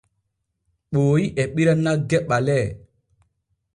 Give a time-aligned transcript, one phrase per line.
[0.91, 2.65] Ɓooyi e ɓira nagge ɓalee.